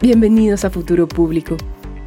[0.00, 1.56] Bienvenidos a Futuro Público,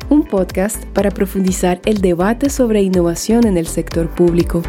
[0.07, 4.61] un podcast para profundizar el debate sobre innovación en el sector público.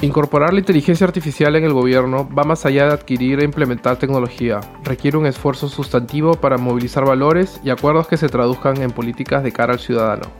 [0.00, 4.60] Incorporar la inteligencia artificial en el gobierno va más allá de adquirir e implementar tecnología.
[4.84, 9.52] Requiere un esfuerzo sustantivo para movilizar valores y acuerdos que se traduzcan en políticas de
[9.52, 10.30] cara al ciudadano.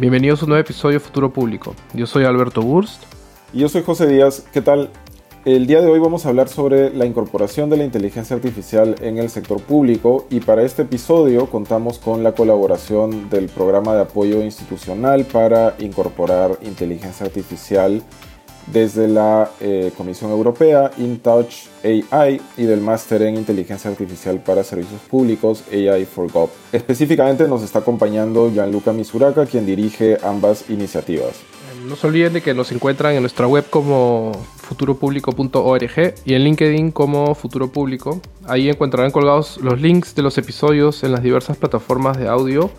[0.00, 1.76] Bienvenidos a un nuevo episodio de Futuro Público.
[1.94, 3.19] Yo soy Alberto Burst
[3.52, 4.44] y yo soy José Díaz.
[4.52, 4.90] ¿Qué tal?
[5.44, 9.16] El día de hoy vamos a hablar sobre la incorporación de la inteligencia artificial en
[9.16, 14.42] el sector público y para este episodio contamos con la colaboración del programa de apoyo
[14.42, 18.02] institucional para incorporar inteligencia artificial
[18.66, 25.00] desde la eh, Comisión Europea, InTouch AI y del Máster en Inteligencia Artificial para Servicios
[25.10, 26.50] Públicos, AI for Gov.
[26.70, 31.40] Específicamente nos está acompañando Gianluca Misuraka, quien dirige ambas iniciativas.
[31.86, 36.90] No se olviden de que nos encuentran en nuestra web como futuropublico.org y en LinkedIn
[36.90, 38.20] como Futuro Público.
[38.46, 42.70] Ahí encontrarán colgados los links de los episodios en las diversas plataformas de audio.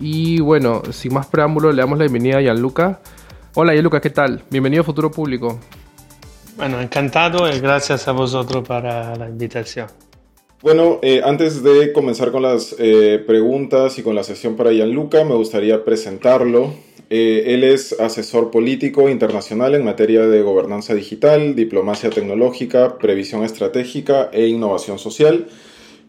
[0.00, 3.00] Y bueno, sin más preámbulo, le damos la bienvenida a Gianluca.
[3.54, 4.42] Hola Gianluca, ¿qué tal?
[4.48, 5.58] Bienvenido a Futuro Público.
[6.56, 9.88] Bueno, encantado y gracias a vosotros para la invitación.
[10.62, 15.24] Bueno, eh, antes de comenzar con las eh, preguntas y con la sesión para Gianluca,
[15.24, 16.87] me gustaría presentarlo.
[17.10, 24.28] Eh, él es asesor político internacional en materia de gobernanza digital, diplomacia tecnológica, previsión estratégica
[24.32, 25.46] e innovación social.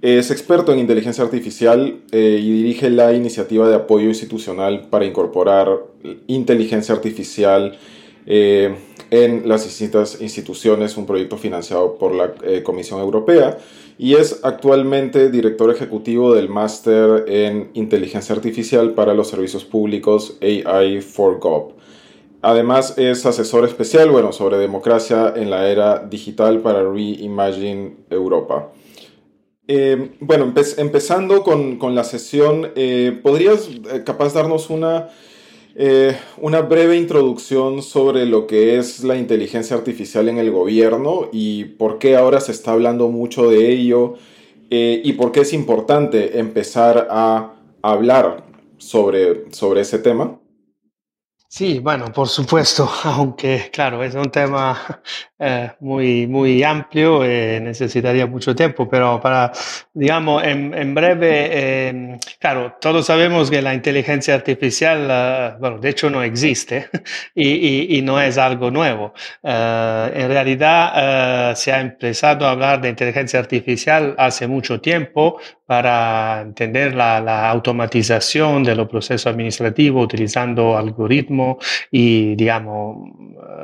[0.01, 5.79] Es experto en inteligencia artificial eh, y dirige la iniciativa de apoyo institucional para incorporar
[6.27, 7.77] inteligencia artificial
[8.25, 8.75] eh,
[9.09, 12.33] en las distintas instituciones, un proyecto financiado por la
[12.63, 13.57] Comisión Europea
[13.99, 21.01] y es actualmente director ejecutivo del máster en inteligencia artificial para los servicios públicos AI
[21.01, 21.73] for Gov.
[22.41, 28.71] Además es asesor especial bueno, sobre democracia en la era digital para Reimagine Europa.
[29.67, 35.09] Eh, bueno, empezando con, con, la sesión, eh, ¿podrías eh, capaz darnos una
[35.81, 41.63] eh, una breve introducción sobre lo que es la inteligencia artificial en el gobierno y
[41.63, 44.15] por qué ahora se está hablando mucho de ello
[44.69, 48.43] eh, y por qué es importante empezar a hablar
[48.77, 50.38] sobre, sobre ese tema.
[51.51, 55.01] Sí, bueno, por supuesto, aunque claro, es un tema
[55.39, 59.51] eh, muy, muy amplio, eh, necesitaría mucho tiempo, pero para,
[59.91, 66.21] digamos, en, breve, eh, claro, todos sabemos que la inteligencia artificial, bueno, de hecho no
[66.21, 66.87] existe
[67.33, 69.13] y, y, no es algo nuevo.
[69.43, 76.95] en realidad se ha empezado a hablar de inteligencia artificial hace mucho tiempo para entender
[76.95, 81.38] la, la automatización de los procesos administrativos utilizando algoritmos
[81.91, 82.97] y, digamos,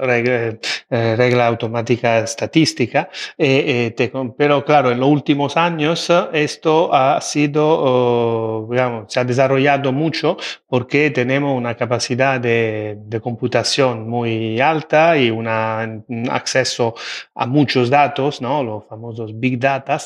[0.02, 0.58] regla,
[0.90, 3.10] eh, regla automática estadística.
[3.38, 9.24] Eh, eh, pero claro, en los últimos años esto ha sido, oh, digamos, se ha
[9.24, 10.38] desarrollado mucho
[10.68, 16.96] porque tenemos una capacidad de, de computación muy alta y una, un acceso
[17.34, 18.64] a muchos datos, ¿no?
[18.64, 19.98] los famosos big data,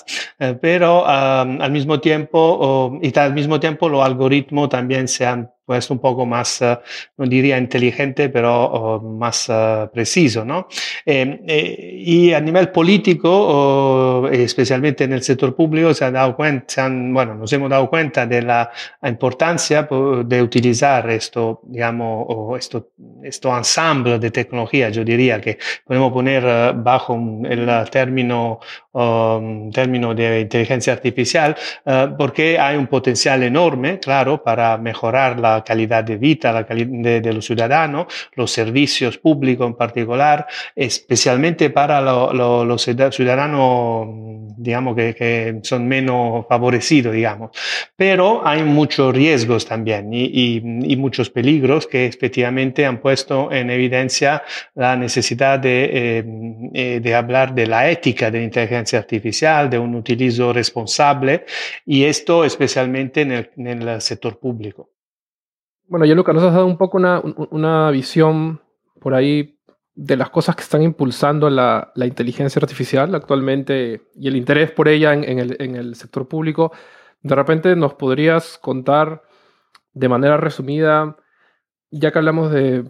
[0.62, 5.88] pero al mismo tiempo, oh, y al mismo tiempo los algoritmos también se han pues
[5.92, 6.80] un poco más, eh,
[7.18, 10.68] no diría inteligente, pero más eh, preciso, ¿no?
[11.06, 17.36] Eh, y a nivel político, especialmente en el sector público, se han dado cuenta, bueno,
[17.36, 18.72] nos hemos dado cuenta de la
[19.04, 19.88] importancia
[20.26, 22.88] de utilizar esto, digamos, o esto,
[23.22, 27.14] esto ensemble de tecnología, yo diría que podemos poner bajo
[27.48, 28.60] el término,
[28.94, 31.56] um, término de inteligencia artificial,
[32.18, 37.34] porque hay un potencial enorme, claro, para mejorar la calidad de vida la calidad de,
[37.34, 44.08] los ciudadanos, los servicios públicos en particular, especialmente para los ciudadanos,
[44.58, 47.52] digamos, que, son menos favorecidos, digamos.
[47.96, 50.60] Pero hay muchos riesgos también y,
[51.00, 54.44] muchos peligros que efectivamente han puesto en evidencia
[54.76, 56.24] la necesidad de, eh,
[56.74, 61.46] eh, de hablar de la ética de la inteligencia artificial, de un utilizo responsable
[61.86, 64.90] y esto especialmente en el, en el sector público.
[65.90, 67.20] Bueno, ya Luca, nos has dado un poco una,
[67.50, 68.62] una visión
[69.02, 69.60] por ahí
[69.96, 74.88] de las cosas que están impulsando la, la, inteligencia artificial actualmente y el interés por
[74.88, 76.72] ella en, el, en, el, sector público.
[77.22, 79.24] De repente nos podrías contar
[79.94, 81.18] de manera resumida,
[81.90, 82.86] ya que hablamos de,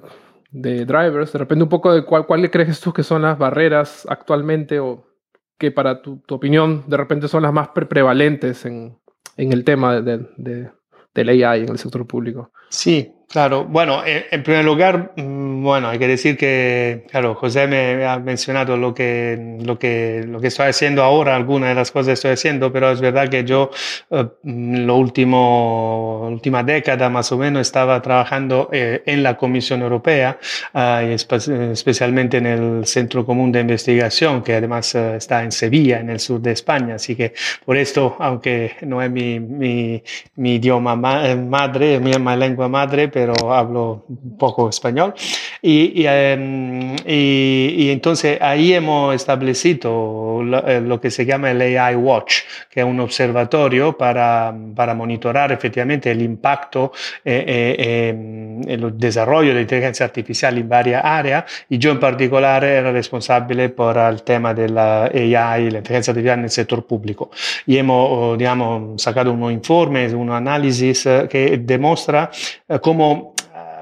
[0.52, 4.06] de drivers, de repente un poco de cuál, cuál crees tú que son las barreras
[4.10, 5.06] actualmente o
[5.58, 9.00] que para tu, tu opinión de repente son las más prevalentes en,
[9.38, 10.70] en el tema de,
[11.14, 12.52] del AI en el sector público.
[12.70, 13.66] Sí, claro.
[13.66, 18.78] Bueno, en primer lugar, mm, bueno, hay que decir que, claro, José me ha mencionado
[18.78, 22.32] lo que, lo que, lo que estoy haciendo ahora, algunas de las cosas que estoy
[22.32, 23.72] haciendo, pero es verdad que yo,
[24.12, 30.40] eh, lo último, última década más o menos, estaba trabajando eh, en la Comisión Europea,
[30.74, 36.20] eh, especialmente en el Centro Común de Investigación, que además está en Sevilla, en el
[36.20, 36.96] sur de España.
[36.96, 37.34] Así que
[37.66, 40.02] por esto, aunque no es mi, mi,
[40.36, 43.10] mi idioma madre, mi lengua madre,
[43.52, 45.14] hablo un poco español.
[45.62, 52.42] Em, y, y, entonces ahí hemos establecido eh, lo, que se llama el AI Watch,
[52.70, 56.92] que es un observatorio para, para monitorar efectivamente el impacto
[57.26, 61.46] eh, eh, em, el desarrollo de inteligencia artificial en varias áreas.
[61.70, 66.40] Y yo en particular era responsable por el tema de la AI, la inteligencia artificial
[66.40, 67.32] en el sector público.
[67.66, 72.32] Y hemos, digamos, sacado unos informes, un análisis que demuestra
[72.82, 73.09] cómo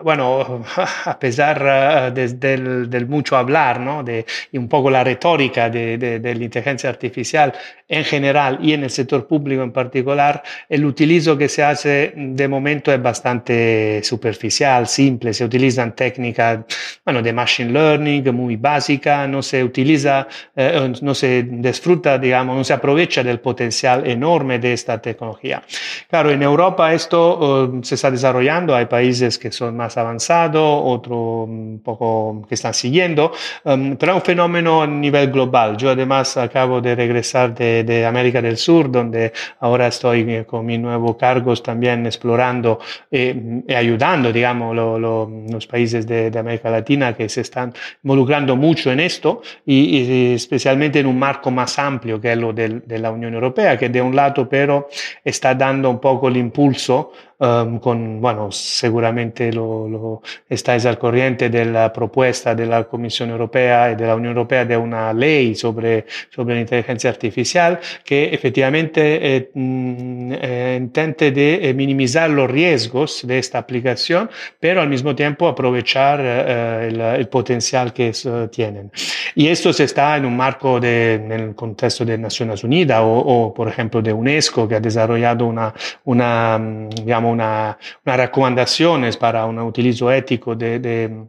[0.04, 0.64] bueno,
[1.06, 4.04] a pesar eh, del, mucho hablar, ¿no?
[4.04, 7.54] De, y un poco la retórica de, de, la inteligencia artificial
[7.88, 12.48] en general y en el sector público en particular, el utilizo que se hace de
[12.48, 16.60] momento es bastante superficial, simple, se utilizan técnicas,
[17.06, 22.64] bueno, de machine learning muy básica, no se utiliza, eh, no se disfruta, digamos, no
[22.64, 25.64] se aprovecha del potencial enorme de esta tecnología.
[26.10, 31.48] Claro, en Europa esto eh, se está desarrollando, hay países que son más avanzados, otros
[31.48, 33.32] un poco que están siguiendo,
[33.64, 35.78] um, pero es un fenómeno a nivel global.
[35.78, 40.66] Yo además acabo de regresar de de, América del Sur, donde ahora estoy eh, con
[40.66, 42.80] mis nuevos cargos también explorando
[43.12, 47.74] eh, y ayudando, digamos, los países de, América Latina que se están
[48.04, 53.00] involucrando mucho en esto y, especialmente en un marco más amplio que es lo de
[53.00, 54.88] la Unión Europea, que de un lado pero
[55.24, 61.52] está dando un poco el impulso Um, con, bueno, seguramente lo, lo, estáis al corriente
[61.52, 65.54] de la propuesta de la Comisión Europea y de la Unión Europea de una ley
[65.54, 72.50] sobre, sobre la inteligencia artificial que efectivamente eh, mm, eh, intente de eh, minimizar los
[72.50, 78.14] riesgos de esta aplicación, pero al mismo tiempo aprovechar el, el, potencial que
[78.52, 78.92] tienen.
[79.36, 83.12] Y esto se está en un marco de, en el contexto de Naciones Unidas o,
[83.12, 85.72] o, por ejemplo, de UNESCO, que ha desarrollado una,
[86.06, 91.28] una mm, digamos, una, una recomendaciones para un utilizo ético de, de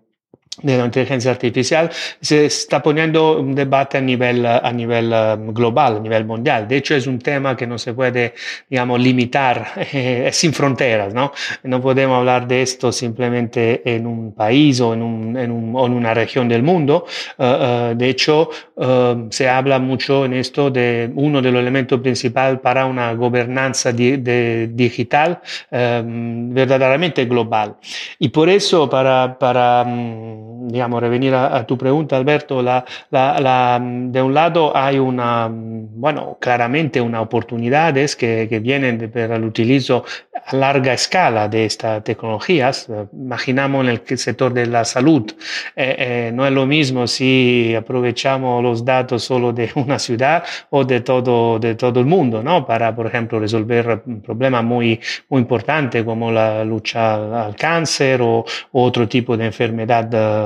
[0.63, 1.91] de la inteligencia artificial,
[2.21, 6.67] se está poniendo un debate a nivel, a nivel um, global, a nivel mundial.
[6.67, 8.35] De hecho, es un tema que no se puede,
[8.69, 9.69] digamos, limitar,
[10.33, 11.33] sin fronteras, ¿no?
[11.63, 15.87] No podemos hablar de esto simplemente en un país o en, un, en, un, o
[15.87, 17.07] en una región del mundo.
[17.39, 22.01] Uh, uh, de hecho, uh, se habla mucho en esto de uno de los elementos
[22.01, 25.41] principales para una gobernanza di, de, digital
[25.71, 27.77] um, verdaderamente global.
[28.19, 34.23] Y por eso, para, para um, digamos, revenir a, tu pregunta, Alberto, la, la, de
[34.23, 40.05] un lado hay una, bueno, claramente una oportunidades que, que vienen para el utilizo
[40.47, 42.89] a larga escala de estas tecnologías.
[43.13, 45.31] Imaginamos en el sector de la salud.
[45.77, 50.85] Eh, eh, no es lo mismo si aprovechamos los datos solo de una ciudad o
[50.85, 52.67] de todo, de todo el mundo, ¿no?
[52.67, 58.45] Para, por ejemplo, resolver un problema muy, muy importante como la lucha al cáncer o,
[58.73, 60.05] otro tipo de enfermedad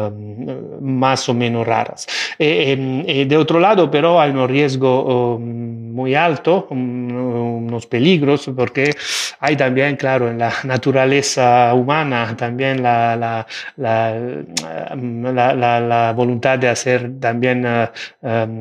[0.09, 0.11] eh,
[0.81, 2.06] más o menos raras.
[2.39, 5.39] de otro lado, pero hay un riesgo
[5.93, 8.94] muy alto, unos peligros, porque
[9.41, 13.46] hay también, claro, en la naturaleza humana, también la, la,
[14.96, 17.87] la, voluntad de hacer también, uh,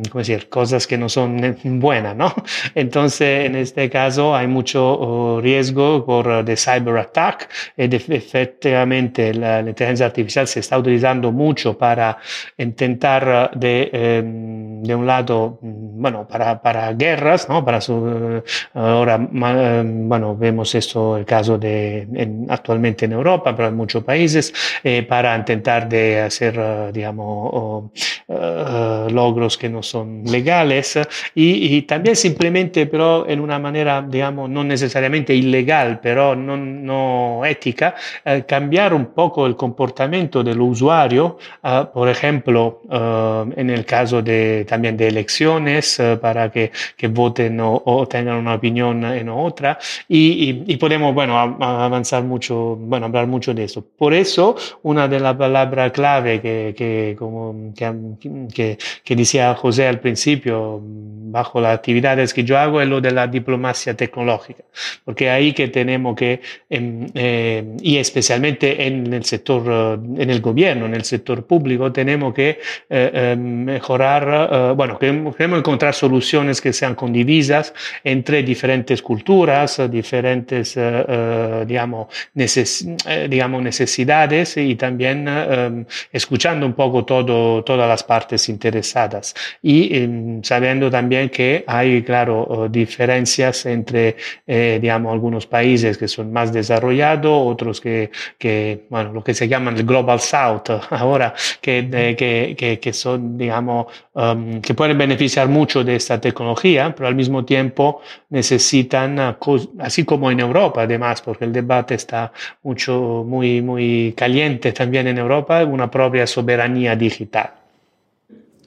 [0.09, 2.33] ¿cómo decir?, cosas que no son buenas, ¿no?
[2.75, 9.33] Entonces, en este caso, hay mucho oh, riesgo por uh, de cyber attack y efectivamente
[9.33, 10.77] la, inteligencia artificial se está
[11.29, 12.17] mucho para
[12.57, 17.65] intentar uh, de, em, de un lado, mm, bueno, para, para guerras, ¿no?
[17.65, 18.41] Para su,
[18.73, 22.07] ahora, em, bueno, vemos esto, el caso de
[22.47, 27.91] actualmente en Europa, pero en muchos países, eh, para intentar de hacer, digamos,
[29.11, 30.97] logros que no son legales
[31.35, 37.95] y, también simplemente, pero en una manera, digamos, no necesariamente ilegal, pero no, no ética,
[38.23, 42.81] eh, cambiar un poco el comportamiento del usuario, uh, por ejemplo,
[43.55, 49.03] en el caso de, también de elecciones, para que, que voten o, tengan una opinión
[49.05, 49.77] en otra
[50.08, 53.86] y, podemos, bueno, avanzar mucho, bueno, hablar mucho de eso.
[53.98, 60.00] Por eso, una de las palabras clave que, que, como, que, que, decía José al
[60.00, 64.63] principio, bajo las actividades que yo hago, es lo de la diplomacia tecnológica,
[65.05, 70.88] porque ahí que tenemos que, em, eh, y especialmente en el sector, en el gobierno,
[70.91, 72.57] en el sector público, tenemos que eh,
[72.89, 80.77] eh, mejorar, bueno, queremos encontrar soluciones que sean condivisas entre diferentes culturas, diferentes,
[81.65, 82.07] digamos,
[83.29, 89.33] digamos, necesidades y también escuchando un poco todo, todas las partes interesadas.
[89.62, 94.17] Y sabiendo también que hay, claro, diferencias entre,
[94.48, 99.48] eh, digamos, algunos países que son más desarrollados, otros que, que, bueno, lo que se
[99.48, 105.83] llaman el Global South ahora, que, que, que, son, digamos, um, que pueden beneficiar mucho
[105.83, 109.38] de esta tecnología, pero al mismo tiempo necesitan,
[109.79, 112.31] así como en Europa, además, porque el debate está
[112.63, 117.51] mucho, muy, muy caliente también en Europa, una propia soberanía digital.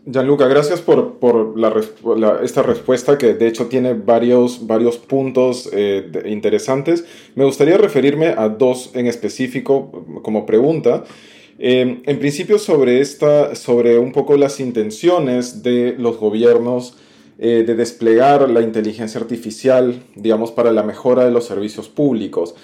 [0.07, 6.25] Gianluca, gracias por, por la, esta respuesta que de hecho tiene varios, varios puntos eh,
[6.27, 7.07] interesantes.
[7.35, 11.05] Me gustaría referirme a dos en específico como pregunta.
[11.59, 16.97] Eh, en principio sobre, esta, sobre un poco las intenciones de los gobiernos
[17.39, 22.55] eh, de desplegar la inteligencia artificial, digamos, para la mejora de los servicios públicos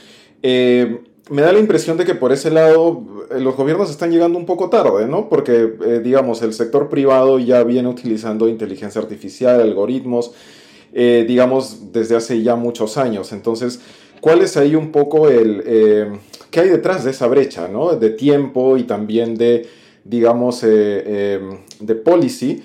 [1.30, 4.46] me da la impresión de que por ese lado eh, los gobiernos están llegando un
[4.46, 5.28] poco tarde, ¿no?
[5.28, 10.32] Porque, eh, digamos, el sector privado ya viene utilizando inteligencia artificial, algoritmos,
[10.92, 13.30] digamos, desde hace ya muchos años.
[13.30, 13.80] Entonces,
[14.20, 16.20] ¿cuál es ahí un poco el...
[16.50, 17.94] ¿Qué hay detrás de esa brecha, ¿no?
[17.94, 19.68] De tiempo y también de,
[20.04, 22.62] digamos, de policy.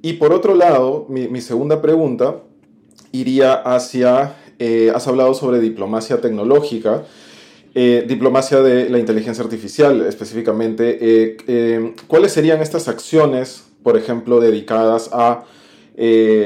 [0.00, 2.42] Y por otro lado, mi, segunda pregunta
[3.12, 4.36] iría hacia...
[4.94, 7.04] has hablado sobre diplomacia tecnológica.
[7.78, 14.40] Eh, diplomacia de la inteligencia artificial específicamente, eh, eh, ¿cuáles serían estas acciones, por ejemplo,
[14.40, 15.44] dedicadas a,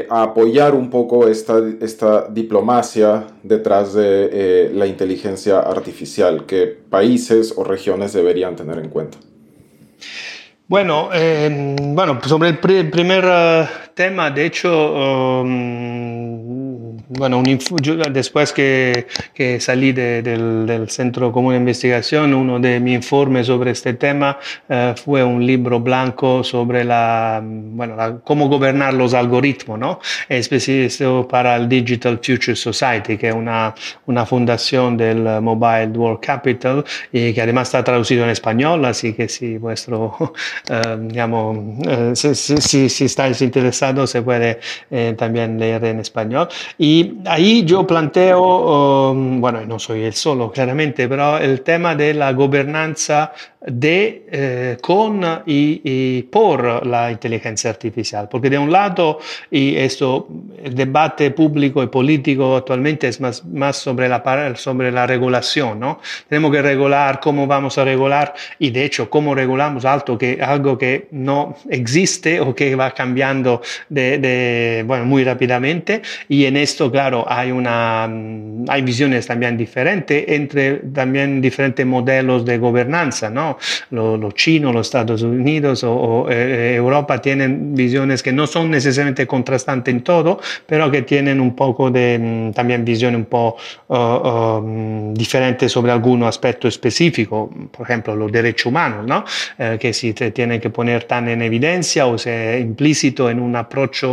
[0.09, 8.13] apoyar un poco esta, esta diplomacia detrás de la inteligencia artificial que países o regiones
[8.13, 9.19] deberían tener en cuenta?
[10.69, 11.11] Bueno,
[11.95, 13.25] bueno sobre el primer
[13.95, 14.71] tema, de hecho,
[15.43, 16.10] um,
[17.13, 17.43] bueno,
[18.13, 23.73] después que, que salí del, del, Centro Común de Investigación, uno de mis informes sobre
[23.73, 24.39] este tema
[24.69, 29.99] eh, fue un libro blanco sobre la, bueno, cómo gobernar los algoritmos, ¿no?
[30.29, 33.75] Específico para el Digital Future Society, que es una,
[34.07, 39.29] una fundación del Mobile World Capital y que además está traducido en español, así que
[39.29, 40.33] si vuestro,
[40.71, 44.61] eh, digamos, eh, si, si, si, estáis interesados se puede
[45.17, 46.49] también leer en español.
[46.79, 52.15] Y ahí yo planteo, um, bueno, no soy el solo claramente, pero el tema de
[52.15, 53.33] la gobernanza
[53.67, 58.29] de, eh, con y, por la inteligencia artificial.
[58.31, 59.19] Porque de un lado,
[59.51, 60.29] y esto,
[60.63, 63.43] el debate público y político actualmente es más,
[63.77, 66.01] sobre, la, sobre la regulación, ¿no?
[66.29, 71.57] Tenemos que regular cómo vamos a regular y de hecho cómo regulamos algo que, no
[71.69, 78.05] existe o que va cambiando muy rápidamente y en esto, claro, hay, una,
[78.69, 83.59] hay visiones también diferentes entre también diferentes modelos de gobernanza, ¿no?
[83.91, 89.95] Los chinos, los Estados Unidos o, eh, Europa tienen visiones que no son necesariamente contrastantes
[89.95, 93.57] en todo, pero que tienen un poco de mm, también visión un poco
[93.89, 99.25] uh, diferente sobre algún aspecto específico, por ejemplo, los derechos humanos, ¿no?
[99.59, 103.57] Eh, que si te tienen que poner tan en evidencia o se implícito en un
[103.57, 104.05] approach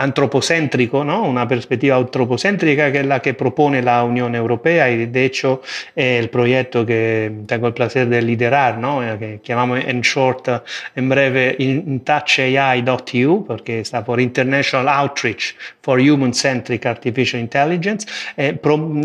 [0.00, 1.22] antropocéntrico, ¿no?
[1.24, 5.60] una perspectiva antropocéntrica que es la que propone la Unión Europea y de hecho
[5.94, 9.02] el proyecto que tengo el placer de liderar ¿no?
[9.02, 10.62] Eh, che chiamiamo in short,
[10.96, 18.06] in breve, intouchai.eu, perché sta per International Outreach for Human Centric Artificial Intelligence,
[18.36, 18.58] eh,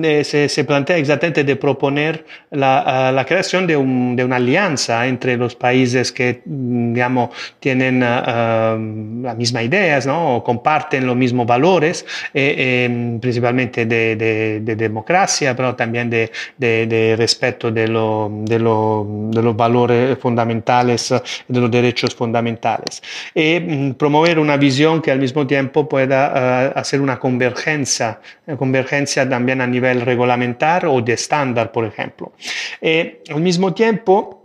[0.03, 5.07] eh, se, plantea exactamente de proponer la, uh, la creación de, un, de, una alianza
[5.07, 7.29] entre los países que, mm, digamos,
[7.59, 10.37] tienen uh, las mismas ideas, ¿no?
[10.37, 17.15] O comparten los mismos valores, eh, eh, principalmente de, de, de, democracia, pero también de,
[17.17, 21.13] respeto de, lo, de, lo, de los valores fundamentales
[21.47, 23.01] de los derechos fundamentales.
[23.33, 29.27] Y mm, promover una visión que al mismo tiempo pueda hacer una convergencia, una convergencia
[29.27, 32.33] también a nivel regulamentar o de estándar, por ejemplo.
[32.81, 34.44] Y al mismo tiempo,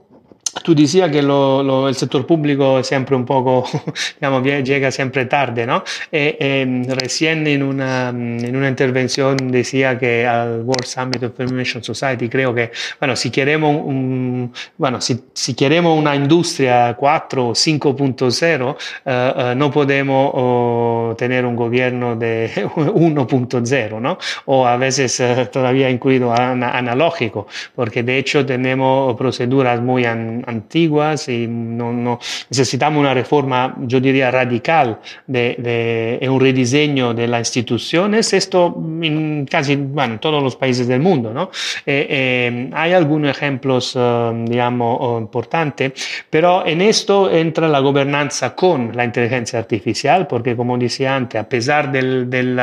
[0.65, 3.65] Tú decías que lo, el sector público siempre un poco,
[4.21, 5.85] digamos, llega siempre tarde, ¿no?
[6.11, 11.85] Eh, em, recién en una, en una intervención decía que al World Summit of Information
[11.85, 17.53] Society creo que, bueno, si queremos, un, bueno, si, si queremos una industria 4 o
[17.53, 24.19] 5.0, eh, eh, no podemos tener un gobierno de 1.0, ¿no?
[24.47, 30.05] O a veces todavía incluido analógico, porque de hecho tenemos proceduras muy
[30.47, 32.19] antiguas y no,
[32.49, 39.47] necesitamos una reforma, yo diría, radical de, de, un rediseño de las instituciones, esto en
[39.47, 41.33] casi bueno, todos los países del mundo.
[41.33, 41.51] ¿no?
[41.87, 45.93] Eh, eh, hay algunos ejemplos, eh, digamos, importantes,
[46.29, 51.49] pero en esto entra la gobernanza con la inteligencia artificial, porque como decía antes, a
[51.49, 52.61] pesar del, del,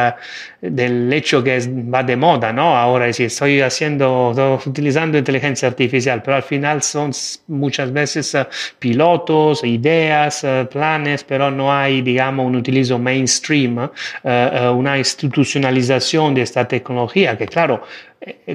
[0.61, 1.59] del hecho que
[1.93, 2.75] va de moda, ¿no?
[2.75, 7.11] ahora si estoy haciendo, utilizando inteligencia artificial, pero al final son
[7.67, 8.47] muchas veces eh,
[8.79, 13.89] pilotos, ideas, eh, planes, pero no hay, digamos, un utilizo mainstream,
[14.23, 17.83] eh, una institucionalización de esta tecnología, que claro,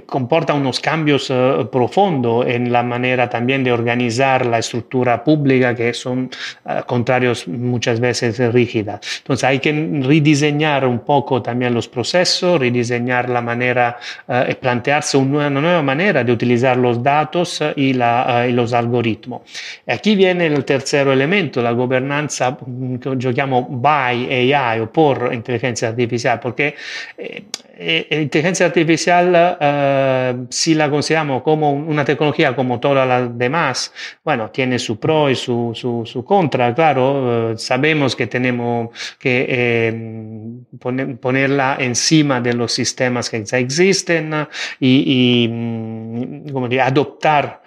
[0.06, 5.94] comporta unos cambios uh, profundos en la manera también de organizar la estructura pública que
[5.94, 6.30] son
[6.64, 9.00] uh, contrarios muchas veces rígidas.
[9.18, 15.16] Entonces hay que rediseñar un poco también los procesos, rediseñar la manera uh, y plantearse
[15.16, 19.42] una nueva manera de utilizar los datos y, la, y, los algoritmos.
[19.86, 25.32] Aquí viene el tercer elemento, la gobernanza mm, que yo llamo by AI o por
[25.32, 26.74] inteligencia artificial, porque
[27.16, 27.44] eh,
[27.82, 33.92] eh, inteligencia artificial eh, si la consideramos como una tecnología como todas las demás,
[34.24, 41.16] bueno, tiene su pro y su, su, contra, claro, eh, sabemos que tenemos que eh,
[41.20, 44.46] ponerla encima de los sistemas que ya existen
[44.80, 47.62] y, mm, como adoptar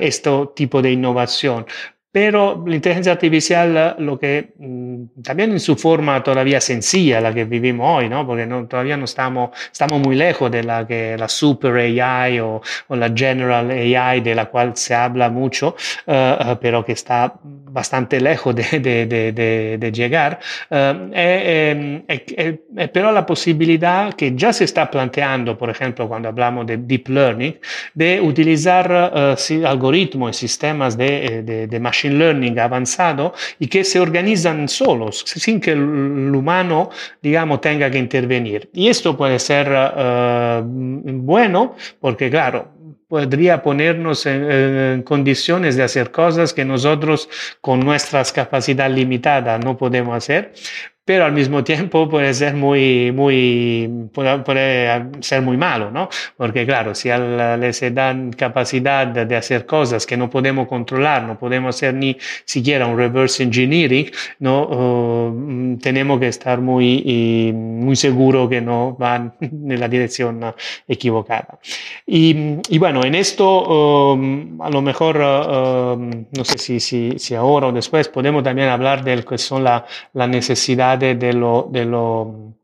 [0.00, 1.66] este tipo de innovación.
[2.14, 7.44] Pero la inteligencia artificial, lo que mm, también en su forma todavía sencilla, la que
[7.44, 8.24] vivimos hoy, ¿no?
[8.24, 12.62] porque no, todavía no estamos, estamos muy lejos de la, que, la super AI o,
[12.86, 15.74] o la general AI de la cual se habla mucho,
[16.06, 20.38] uh, pero que está bastante lejos de, de, de, de llegar.
[20.70, 26.64] Uh, eh, eh, pero la posibilidad que ya se está planteando, por ejemplo, cuando hablamos
[26.64, 27.58] de deep learning,
[27.92, 34.68] de utilizar uh, algoritmos y sistemas de, de machine learning avanzado y que se organizan
[34.68, 36.90] solos, sin que el humano,
[37.22, 38.70] digamos, tenga que intervenir.
[38.72, 42.68] Y esto puede ser uh, bueno porque, claro,
[43.08, 47.28] podría ponernos en, en, condiciones de hacer cosas que nosotros
[47.60, 50.52] con nuestras capacidades limitadas no podemos hacer,
[51.04, 56.08] pero al mismo tiempo puede ser muy, muy, puede, ser muy malo, ¿no?
[56.36, 61.76] Porque claro, si les dan capacidad de hacer cosas que no podemos controlar, no podemos
[61.76, 65.32] hacer ni siquiera un reverse engineering, ¿no?
[65.34, 70.40] Mm, tenemos que estar muy, muy seguros que no van en la dirección
[70.88, 71.58] equivocada.
[72.06, 77.18] Y, y bueno, en esto um, a lo mejor, uh, um, no sé si, si,
[77.18, 81.14] si, ahora o después, podemos también hablar de lo que son las la necesidades de,
[81.32, 82.54] lo, de lo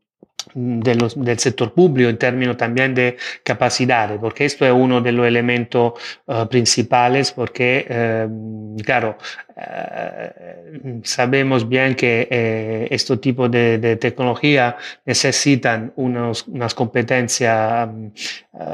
[0.53, 5.93] del sector público en términos también de capacidades, porque esto es uno de los elementos
[6.27, 9.17] uh, principales, porque, uh, claro,
[9.55, 18.11] uh, sabemos bien que este tipo de, de, tecnología necesitan unos, unas competencias um,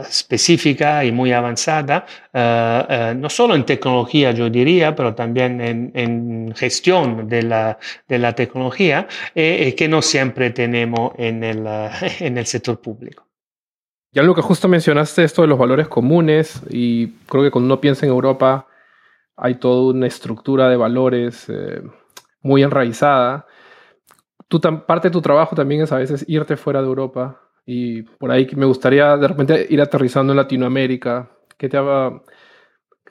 [0.07, 2.03] específicas y muy avanzadas,
[3.15, 7.77] no solo en tecnología, yo diría, pero también en, en gestión de la,
[8.07, 11.56] de la tecnología, que no siempre tenemos en el
[12.19, 13.27] en el sector público.
[14.11, 17.81] Ya lo que justo mencionaste esto de los valores comunes y creo que cuando uno
[17.81, 18.67] piensa en Europa
[19.35, 21.81] hay toda una estructura de valores eh,
[22.41, 23.45] muy enraizada.
[24.47, 28.31] Tú, parte de tu trabajo también es a veces irte fuera de Europa y por
[28.31, 31.29] ahí me gustaría de repente ir aterrizando en Latinoamérica.
[31.57, 31.77] ¿Qué, te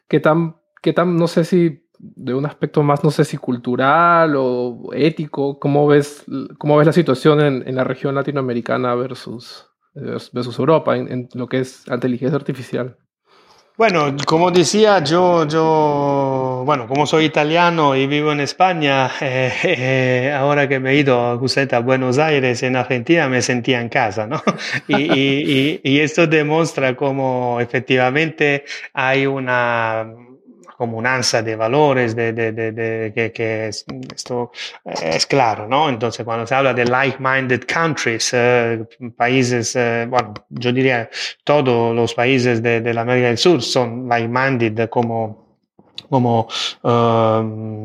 [0.08, 4.34] qué, tan, ¿Qué tan, no sé si de un aspecto más, no sé si cultural
[4.36, 6.24] o ético, ¿cómo ves,
[6.58, 11.84] cómo ves la situación en, la región latinoamericana versus, versus Europa en, lo que es
[11.88, 12.96] inteligencia artificial?
[13.78, 20.32] Bueno, como decía, yo, yo, bueno, como soy italiano y vivo en España, eh, eh,
[20.34, 24.42] ahora que me he ido a Buenos Aires, en Argentina, me sentía en casa, ¿no?
[24.88, 28.64] Y, y, y esto demuestra cómo efectivamente
[28.94, 30.06] hay una
[30.76, 33.84] comunanza de valores, de, de, de, que, que es,
[34.14, 34.52] esto
[34.84, 35.88] es claro, ¿no?
[35.88, 38.84] Entonces, cuando se habla de like-minded countries, eh,
[39.16, 41.08] países, eh, bueno, yo diría
[41.44, 45.46] todos los países de, la América del Sur son like-minded como
[46.08, 46.48] como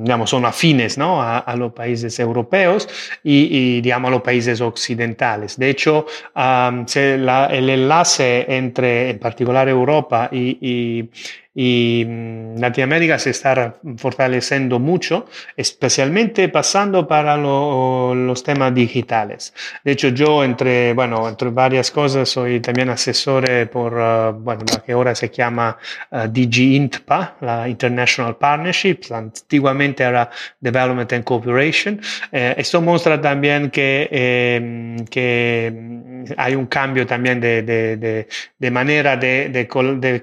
[0.03, 1.21] digamos, son afines ¿no?
[1.21, 2.87] a, los países europeos
[3.23, 5.57] y, digamos, a los países occidentales.
[5.57, 11.09] De hecho, el enlace entre, en particular, Europa y, y
[11.53, 19.53] mm, Latinoamérica se está fortaleciendo mucho, especialmente pasando para los temas digitales.
[19.83, 24.91] De hecho, yo entre, bueno, entre varias cosas soy también asesor por, uh, bueno, que
[24.91, 25.77] ahora se llama
[26.11, 31.99] uh, DG INTPA, la International Partnership, antiguamente era Development and Cooperation.
[32.31, 39.17] Eh, esto muestra también que, eh, que hay un cambio también de, de, de manera
[39.17, 39.67] de,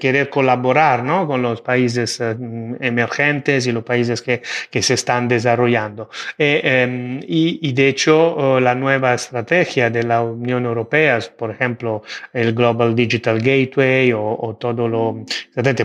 [0.01, 2.37] querer colaborar, con los países eh,
[2.81, 6.11] emergentes y los países que, que se están desarrollando.
[6.37, 12.03] Eh, em, y, de hecho, oh, la nueva estrategia de la Unión Europea, por ejemplo,
[12.33, 15.25] el Global Digital Gateway o, o todo lo,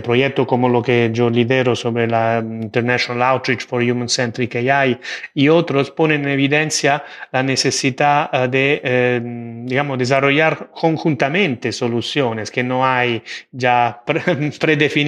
[0.02, 4.98] proyecto como lo que yo lidero sobre la International Outreach for Human Centric AI
[5.34, 12.62] y otros, ponen en evidencia la necesidad eh, de, em, digamos, desarrollar conjuntamente soluciones que
[12.62, 14.02] no hay ya
[14.60, 15.04] predefinidas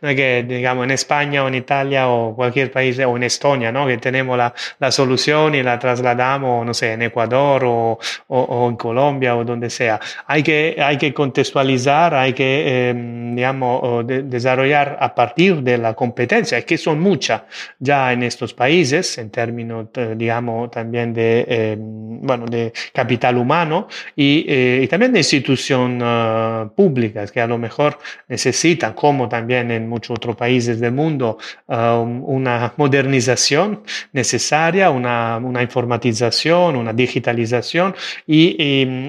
[0.00, 3.72] no es que, digamos, en España o en Italia o cualquier país, o en Estonia,
[3.72, 3.86] ¿no?
[3.86, 8.76] Que tenemos la, la solución y la trasladamos, no sé, en Ecuador o, o, en
[8.76, 10.00] Colombia o donde sea.
[10.26, 16.62] Hay que, hay que contextualizar, hay que, em, digamos, desarrollar a partir de la competencia,
[16.62, 17.42] que son muchas
[17.78, 23.88] ya en estos países, en términos, eh, digamos, también de, em, bueno, de capital humano
[24.16, 29.70] y, eh, y también de instituciones uh, públicas que a lo mejor necesitan, como también
[29.72, 37.96] en muchos otros países del mundo, um, una modernización necesaria, una, una, informatización, una digitalización
[38.28, 38.44] y,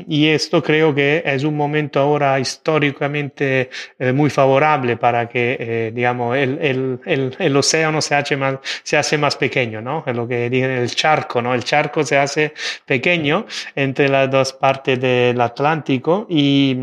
[0.07, 5.91] y, esto creo que es un momento ahora históricamente eh, muy favorable para que, eh,
[5.93, 10.03] digamos, el, el, el, el, océano se hace más, se hace más pequeño, ¿no?
[10.07, 11.53] Es lo que dicen el charco, ¿no?
[11.53, 12.53] El charco se hace
[12.85, 16.75] pequeño entre las dos partes del Atlántico y,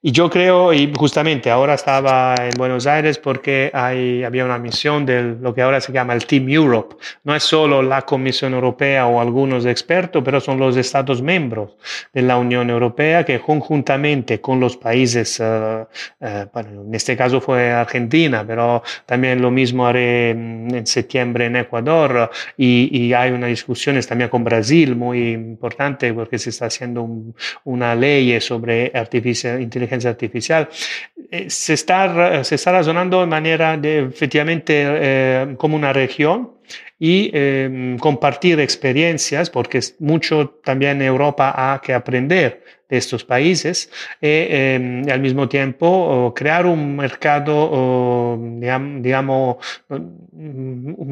[0.00, 5.06] y yo creo, y justamente ahora estaba en Buenos Aires porque hay, había una misión
[5.06, 6.96] de lo que ahora se llama el Team Europe.
[7.24, 11.76] No es solo la Comisión Europea o algunos expertos, pero son los Estados miembros
[12.12, 15.86] de la Unión Europea que conjuntamente con los países, uh,
[16.20, 21.56] uh, bueno, en este caso fue Argentina, pero también lo mismo haré en septiembre en
[21.56, 27.02] Ecuador y, y hay unas discusiones también con Brasil muy importante porque se está haciendo
[27.02, 30.68] un, una ley sobre artificial, inteligencia artificial.
[31.30, 36.52] Eh, se está, se está razonando de manera efectivamente eh, como una región
[36.98, 45.02] y eh, compartir experiencias, porque mucho también Europa ha que aprender de estos países eh,
[45.06, 48.38] y al mismo tiempo crear un mercado,
[49.00, 49.56] digamos,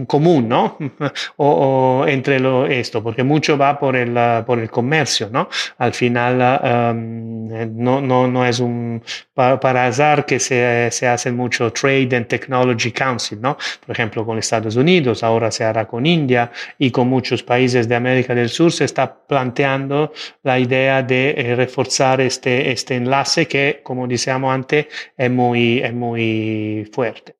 [0.06, 0.78] común, ¿no?
[1.36, 5.48] o, entre lo, esto, porque mucho va por el, por el comercio, ¿no?
[5.78, 9.02] Al final um, no, no, no es un
[9.34, 13.56] para, azar que se, se, hace mucho Trade and Technology Council, ¿no?
[13.84, 17.94] Por ejemplo, con Estados Unidos, ahora se hará con India y con muchos países de
[17.94, 20.12] América del Sur se está planteando
[20.42, 25.92] la idea de eh, reforzar este, este enlace que, como decíamos antes, es muy, es
[25.92, 27.36] muy fuerte.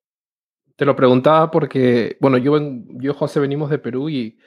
[0.75, 2.59] Te lo preguntaba porque, bueno, yo,
[3.01, 4.37] yo José venimos de Perú y,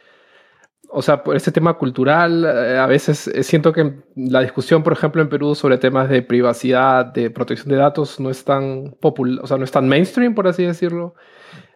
[0.88, 4.92] o sea, por este tema cultural, eh, a veces eh, siento que la discusión, por
[4.92, 9.42] ejemplo, en Perú sobre temas de privacidad, de protección de datos, no es tan popular,
[9.42, 11.14] o sea, no es tan mainstream, por así decirlo.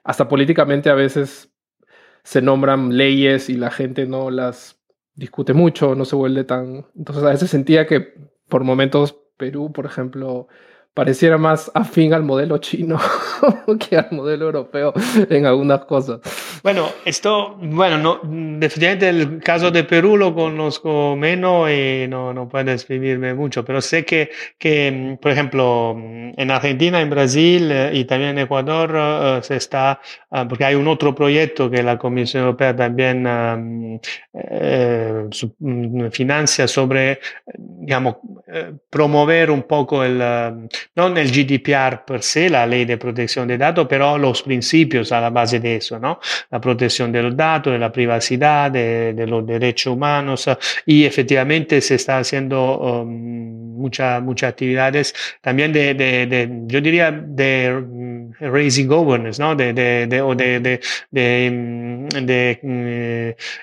[0.04, 1.50] Hasta políticamente a veces
[2.22, 4.73] se nombran leyes y la gente no las
[5.14, 6.86] discute mucho, no se vuelve tan...
[6.96, 8.14] Entonces a veces sentía que
[8.48, 10.48] por momentos Perú, por ejemplo,
[10.94, 12.98] pareciera más afín al modelo chino
[13.80, 14.92] que al modelo europeo
[15.28, 16.20] en algunas cosas.
[16.64, 18.20] Bueno, esto, bueno, no,
[18.58, 23.82] definitivamente el caso de Perú lo conozco menos y no, no puedo escribirme mucho, pero
[23.82, 29.40] sé que, que, por ejemplo, en Argentina, en Brasil eh, y también en Ecuador eh,
[29.42, 30.00] se está,
[30.30, 34.00] ah, porque hay un otro proyecto que la Comisión Europea también
[34.32, 37.20] eh, mm, financia sobre,
[37.58, 38.16] digamos,
[38.88, 43.86] promover un poco el, no el GDPR per se, la ley de protección de datos,
[43.86, 46.20] pero los principios a la base de eso, ¿no?
[46.54, 50.48] La protección de los datos, de la privacidad, de, los derechos humanos
[50.86, 57.72] y efectivamente se está haciendo um, muchas muchas actividades también de, de, yo diría, de
[57.72, 59.54] mm, raising awareness, ¿no?
[59.54, 61.50] De, de, de, de, de,
[62.22, 62.74] de, mm,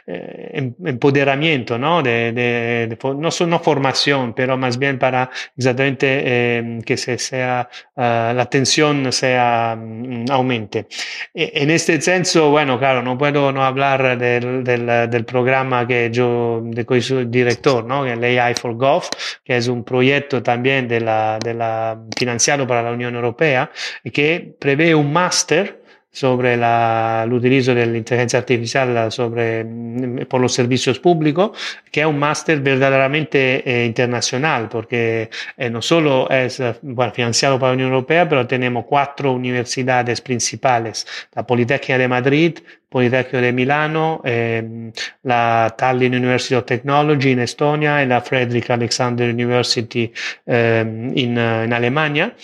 [0.07, 2.01] eh, em, empoderamiento, ¿no?
[2.01, 8.01] De, de, no, no formación, pero más bien para exactamente eh, que se sea, uh,
[8.35, 10.87] la atención sea um, aumente.
[11.33, 16.09] E, en este senso, bueno, claro, no puedo no hablar del, del, del programa que
[16.11, 18.07] yo, de cui soy director, ¿no?
[18.07, 19.07] El AI for Golf,
[19.43, 23.69] que es un proyecto también de la, de la, financiado para la Unión Europea
[24.11, 25.80] que prevé un máster
[26.11, 31.51] sobre el utilizo de la inteligencia artificial sobre, mm, por los servicios públicos,
[31.89, 37.69] que es un máster verdaderamente eh, internacional, porque eh, no solo es bueno, financiado por
[37.69, 44.21] la Unión Europea, pero tenemos cuatro universidades principales, la Politécnica de Madrid, Politécnico de Milano,
[44.25, 44.91] eh,
[45.23, 50.11] la Tallinn University of Technology en Estonia y la Friedrich Alexander University
[50.45, 52.35] eh, en, en Alemania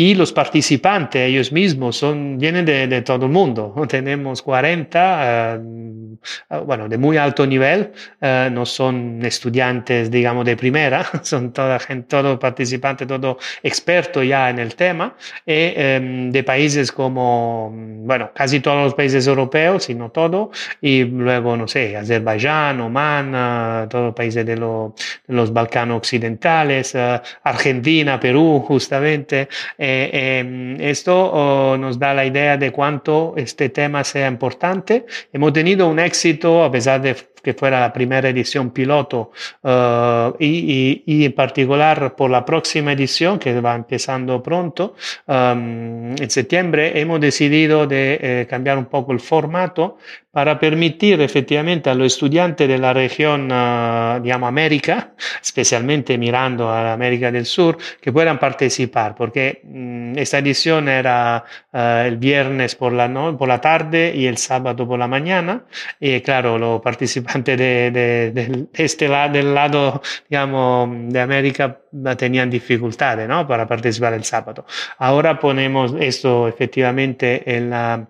[0.00, 3.74] y los participantes ellos mismos son, vienen de, de todo el mundo.
[3.88, 6.16] Tenemos 40, uh,
[6.48, 11.78] eh, bueno, de muy alto nivel, uh, no son estudiantes, digamos, de primera, son toda
[11.78, 18.30] gente, todo participante, todo experto ya en el tema, y um, de países como, bueno,
[18.34, 24.06] casi todos los países europeos, si no todo, y luego, no sé, Azerbaiyán, Oman, todos
[24.06, 24.94] los países de, lo,
[25.28, 26.96] de, los Balcanos occidentales,
[27.42, 29.48] Argentina, Perú, justamente.
[29.90, 35.04] Eh, eh, esto oh, nos da la idea de cuánto este tema sea importante.
[35.32, 39.30] Hemos tenido un éxito, a pesar de que fuera la primera edición piloto
[39.62, 44.94] uh, y, y, y, en particular por la próxima edición que va empezando pronto,
[45.26, 49.96] um, en septiembre, hemos decidido de eh, cambiar un poco el formato
[50.30, 55.12] para permitir efectivamente a los estudiantes de la región, uh, digamos, América,
[55.42, 62.06] especialmente mirando a América del Sur, que puedan participar, porque um, esta edición era uh,
[62.06, 65.64] el viernes por la, no, por la tarde y el sábado por la mañana,
[65.98, 71.80] y claro, los participantes de, de, de, este lado, del lado, digamos, de América
[72.16, 73.46] tenían dificultades, ¿no?
[73.48, 74.64] Para participar el sábado.
[74.98, 78.06] Ahora ponemos esto efectivamente en la,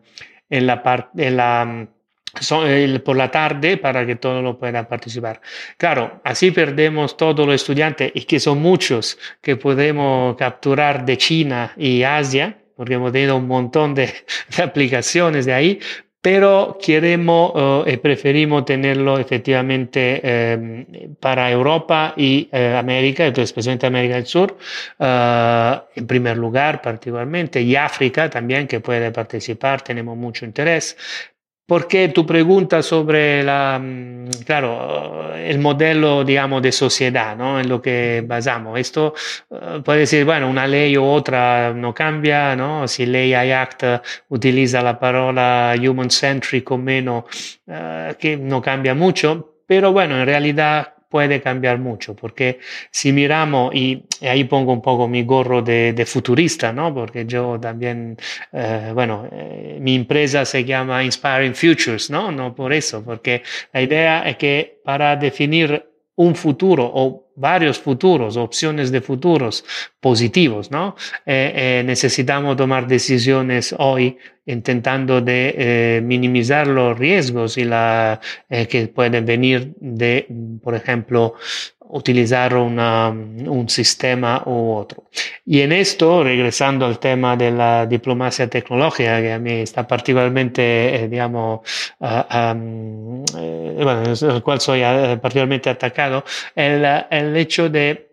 [0.51, 1.87] en la parte, en la,
[3.05, 5.41] por la tarde para que todos lo puedan participar.
[5.77, 11.73] Claro, así perdemos todos los estudiantes y que son muchos que podemos capturar de China
[11.77, 14.13] y Asia, porque hemos tenido un montón de,
[14.57, 15.81] de aplicaciones de ahí,
[16.21, 17.53] pero queremos
[17.87, 24.57] y preferimos tenerlo efectivamente eh, para Europa y eh, América, especialmente América del Sur,
[24.99, 30.97] uh, en primer lugar particularmente, y África también que puede participar, tenemos mucho interés,
[31.71, 37.61] porque tu pregunta sobre la, mm, claro, el modelo, digamos, de sociedad, ¿no?
[37.61, 38.77] En lo que basamos.
[38.77, 39.15] Esto
[39.51, 42.89] uh, puede decir, bueno, una ley u otra no cambia, ¿no?
[42.89, 43.85] Si ley hay Act
[44.31, 50.95] utiliza la palabra human-centric o menos, uh, que no cambia mucho, pero bueno, en realidad
[51.11, 56.73] puede cambiar mucho, porque si miramos, y, ahí pongo un poco mi gorro de, futurista,
[56.73, 56.95] ¿no?
[56.95, 58.17] Porque yo también,
[58.53, 62.31] eh, bueno, eh, mi empresa se llama Inspiring Futures, ¿no?
[62.31, 63.43] No por eso, porque
[63.73, 69.65] la idea es que para definir un futuro o varios futuros, opciones de futuros
[69.99, 70.95] positivos, ¿no?
[71.25, 78.89] Eh, eh, necesitamos tomar decisiones hoy intentando de eh, minimizar los riesgos y la, que
[78.89, 80.27] pueden venir de,
[80.63, 81.35] por ejemplo,
[81.93, 85.05] utilizar una, un sistema u otro.
[85.45, 90.95] Y en esto, regresando al tema de la diplomacia tecnológica, que a mí está particularmente,
[90.95, 91.61] eh, digamos,
[91.99, 96.25] uh, um, eh, bueno, el cual soy uh, particularmente atacado,
[96.55, 98.11] el, el hecho de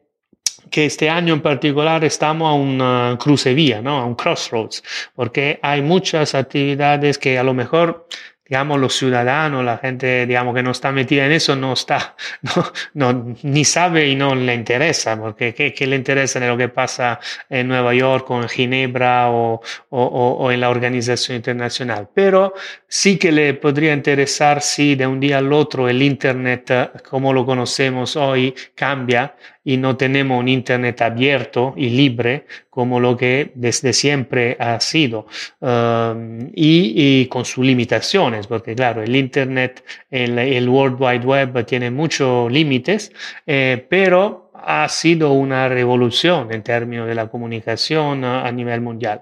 [0.70, 4.00] que este año en particular estamos a una cruce vía, ¿no?
[4.00, 4.84] a un crossroads,
[5.16, 8.08] porque hay muchas actividades que a lo mejor
[8.50, 13.14] digamos, los ciudadanos, la gente, digamos, que no está metida en eso, no está, no,
[13.14, 16.70] no ni sabe y no le interesa, porque ¿qué, qué le interesa de lo que
[16.70, 22.10] pasa en Nueva York o en Ginebra o, o, o, en la organización internacional?
[22.14, 22.54] Pero
[22.88, 27.46] sí que le podría interesar si de un día al otro el Internet, como lo
[27.46, 29.36] conocemos hoy, cambia
[29.68, 35.28] y no tenemos un Internet abierto y libre como lo que desde siempre ha sido
[35.60, 41.92] um, y, con sus limitaciones, porque claro, el Internet, el, el World Wide Web tiene
[41.92, 43.12] muchos límites,
[43.46, 49.22] eh, pero ha sido una revolución en términos de la comunicación a, nivel mundial.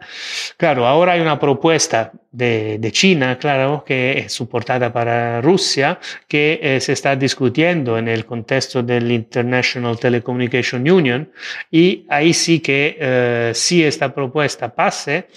[0.58, 6.80] Claro, ahora hay una propuesta de, China, claro, que es soportada para Rusia, que eh,
[6.80, 11.32] se está discutiendo en el contexto del International Telecommunication Union
[11.71, 15.28] y ahí sí que eh, si esta propuesta pase,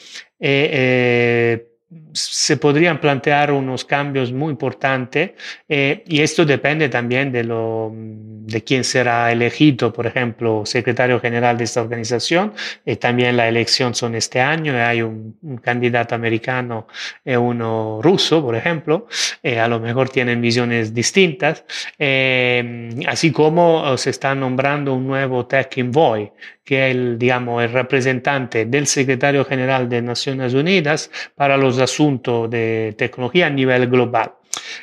[0.41, 1.68] eh,
[2.13, 5.31] se podrían plantear unos cambios muy importantes
[5.69, 11.57] eh, y esto depende también de, lo, de quién será elegido, por ejemplo, secretario general
[11.57, 12.53] de esta organización.
[12.85, 16.87] y también la elección son este año y hay un, candidato americano
[17.25, 19.07] y uno ruso, por ejemplo.
[19.43, 21.65] Eh, a lo mejor tienen visiones distintas.
[21.99, 26.31] Eh, así como se está nombrando un nuevo Tech Envoy,
[26.69, 32.95] que el, digamos, el representante del secretario general de Naciones Unidas para los asuntos de
[32.99, 34.33] tecnología a nivel global.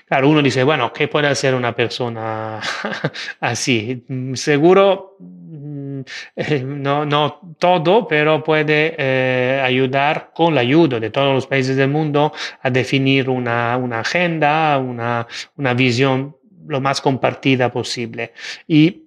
[0.08, 2.60] Claro, uno dice, bueno, ¿qué puede hacer una persona
[3.40, 4.04] así?
[4.34, 6.02] Seguro mm,
[6.82, 11.90] no, no todo, pero puede eh, ayudar con la ayuda de todos los países del
[11.90, 16.36] mundo a definir una, una agenda, una, una visión
[16.68, 18.34] lo más compartida posible.
[18.68, 19.05] Y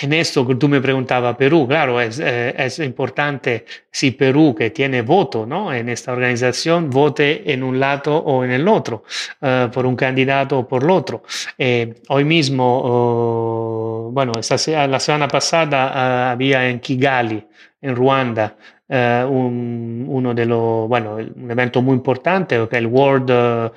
[0.00, 4.70] en esto que tú me preguntabas, Perú, claro, es, eh, es, importante si Perú, que
[4.70, 5.72] tiene voto ¿no?
[5.72, 9.02] en esta organización, vote en un lado o en el otro,
[9.40, 11.22] uh, por un candidato o por el otro.
[11.56, 17.44] Eh, hoy mismo, uh, bueno, esta, la semana pasada uh, había en Kigali,
[17.80, 18.56] en Ruanda,
[18.90, 23.70] un, uno de los, bueno, un evento muy importante, que es el World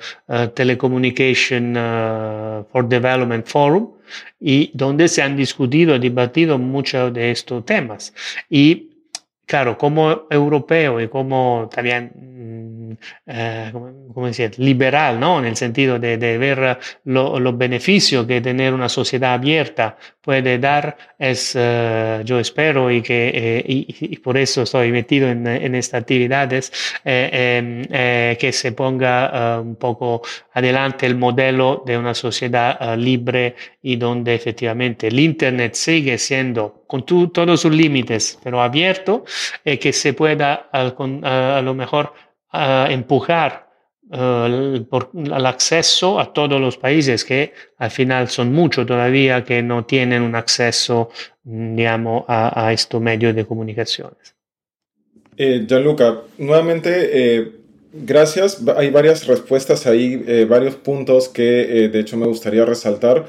[0.54, 1.74] Telecommunication
[2.72, 3.90] for Development Forum,
[4.40, 8.12] y donde se han discutido debatido muchos de estos temas.
[8.48, 8.90] Y
[9.46, 12.12] claro, como europeo y como también,
[13.26, 15.38] eh, como, decir, liberal, ¿no?
[15.38, 21.54] En el sentido de, ver los beneficios que tener una sociedad abierta puede dar, es,
[21.56, 26.72] uh, yo espero y que eh, y, por eso estoy metido en, en estas actividades,
[27.04, 33.96] eh, em, que se ponga un poco adelante el modelo de una sociedad libre y
[33.96, 39.24] donde efectivamente el Internet sigue siendo con tu, todos sus límites, pero abierto,
[39.64, 42.12] y que se pueda a, a lo mejor
[42.52, 43.68] empujar
[44.10, 49.84] uh, el acceso a todos los países que al final son muchos todavía que no
[49.84, 51.10] tienen un acceso
[51.44, 54.36] digamos, a, estos medios de comunicaciones.
[55.36, 57.52] Eh, Gianluca, nuevamente, eh,
[57.92, 58.62] gracias.
[58.76, 63.26] Hay varias respuestas ahí, varios puntos que de hecho me gustaría resaltar.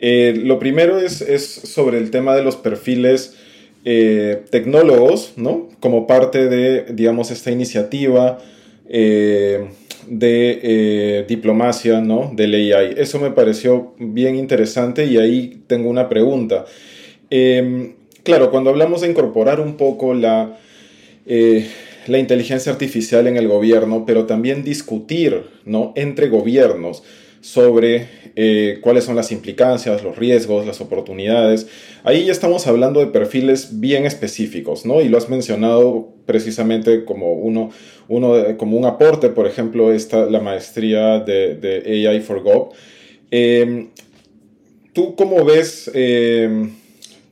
[0.00, 3.36] Lo primero es, es, sobre el tema de los perfiles
[3.84, 5.68] tecnólogos, ¿no?
[5.78, 8.38] Como parte de, digamos, esta iniciativa
[10.06, 12.32] de eh, diplomacia, ¿no?
[12.34, 12.94] Del AI.
[12.96, 16.64] Eso me pareció bien interesante y ahí tengo una pregunta.
[17.30, 20.58] Em, claro, cuando hablamos de incorporar un poco la,
[21.26, 21.66] eh,
[22.06, 25.92] la inteligencia artificial en el gobierno, pero también discutir, ¿no?
[25.96, 27.02] Entre gobiernos
[27.42, 31.66] sobre eh, cuáles son las implicancias, los riesgos, las oportunidades.
[32.04, 35.00] Ahí ya estamos hablando de perfiles bien específicos, ¿no?
[35.00, 37.70] Y lo has mencionado precisamente como uno,
[38.08, 42.70] uno como un aporte, por ejemplo, esta, la maestría de, AI for Gov.
[43.32, 43.88] Em,
[44.92, 46.70] ¿Tú cómo ves, em,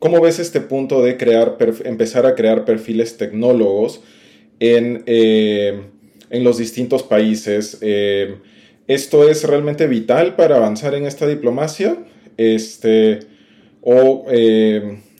[0.00, 4.00] cómo ves este punto de crear, empezar a crear perfiles tecnólogos
[4.58, 5.82] en, em,
[6.30, 7.78] en los distintos países?
[8.90, 11.96] ¿Esto es realmente vital para avanzar en esta diplomacia?
[12.36, 13.20] Este,
[13.80, 14.26] o,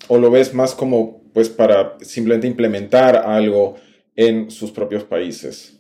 [0.09, 3.77] o lo ves más como pues para simplemente implementar algo
[4.17, 5.80] en sus propios países.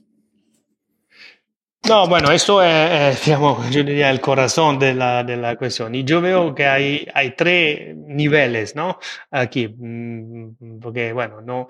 [1.89, 5.95] No, bueno, esto es, digamos, yo diría el corazón de la, de la cuestión.
[5.95, 8.99] Y yo veo que hay, hay tres niveles, ¿no?
[9.31, 11.69] Aquí, mm, porque, bueno, no,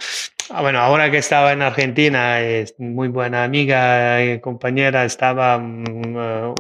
[0.53, 6.17] Ah, bueno, ahora que estaba en Argentina, es muy buena amiga y compañera, estaba mm,
[6.17, 6.55] eh,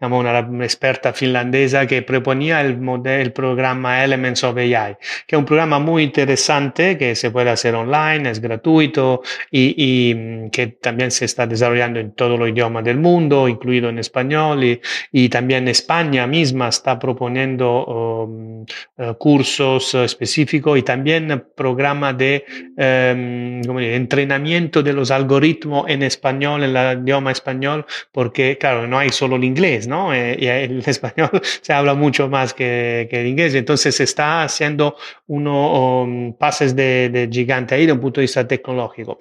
[0.00, 5.46] una experta finlandesa que proponía el, modelo, el programa Elements of AI, que es un
[5.46, 11.10] programa muy interesante que se puede hacer online, es gratuito y, y mm, que también
[11.10, 14.64] se está desarrollando en todos los idiomas del mundo, incluido en español
[15.12, 22.44] y, también España misma está proponiendo um, uh, cursos específicos y también programa de
[22.76, 29.10] Em, entrenamiento de los algoritmos en español, en el idioma español, porque, claro, no hay
[29.10, 30.14] solo el inglés, ¿no?
[30.14, 34.96] Eh, y el español se habla mucho más que, el inglés, entonces se está haciendo
[35.26, 39.18] unos um, pases de, de, gigante ahí de un punto de vista tecnológico.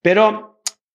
[0.00, 0.49] Pero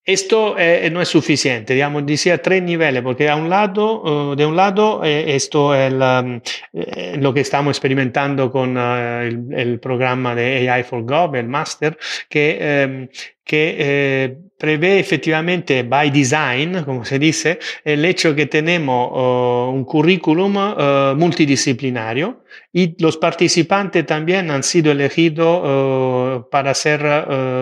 [0.06, 4.46] esto eh, no es suficiente, digamos, decía tres niveles, porque a un lado, uh, de
[4.46, 6.42] un lado, eh, esto es el, um,
[6.74, 11.48] eh, lo que estamos experimentando con uh, el, el, programa de AI for Gov, el
[11.48, 11.98] Master,
[12.30, 13.10] que,
[13.46, 19.84] que eh, prevé efectivamente by design, como se dice, el hecho que tenemos uh, un
[19.84, 27.02] currículum uh, multidisciplinario y los participantes también han sido elegidos uh, para ser,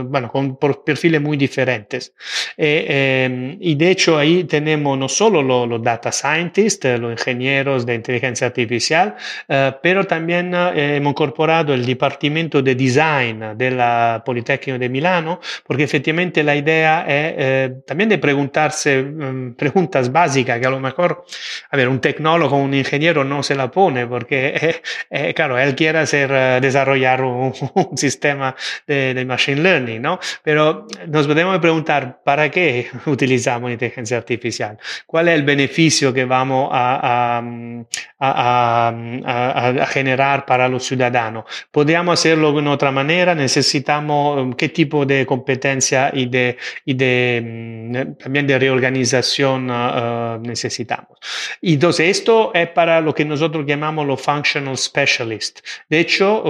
[0.05, 2.14] bueno, con perfiles muy diferentes.
[2.58, 7.86] E, eh, y de hecho ahí tenemos no solo los lo data scientists, los ingenieros
[7.86, 9.16] de inteligencia artificial,
[9.82, 15.39] pero también hemos incorporado el departamento de design de la Politécnico de Milano,
[15.74, 20.80] porque efectivamente la idea es eh, también de preguntarse um, preguntas básicas que a lo
[20.80, 21.26] mejor,
[21.71, 25.74] a ver, un tecnólogo, un ingeniero no se la pone porque, eh, eh, claro, él
[25.74, 28.55] quiere hacer, uh, desarrollar un, un sistema
[28.86, 30.19] de, de, machine learning, ¿no?
[30.43, 34.78] Pero nos podemos preguntar, ¿para qué utilizamos inteligencia artificial?
[35.07, 37.41] ¿Cuál es el beneficio que vamos a,
[38.19, 38.93] a,
[39.26, 41.45] a, a generar para los ciudadanos?
[41.71, 43.34] ¿Podríamos hacerlo de otra manera?
[43.34, 45.62] ¿Necesitamos um, qué tipo de competencia
[46.14, 51.18] y de, y mm, también de reorganización uh, necesitamos.
[51.61, 55.59] Y entonces esto es para lo que nosotros llamamos los functional specialist.
[55.89, 56.43] De hecho,